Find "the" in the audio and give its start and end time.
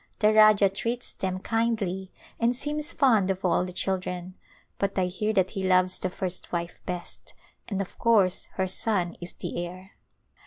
0.17-0.33, 3.63-3.71, 5.99-6.09, 9.33-9.63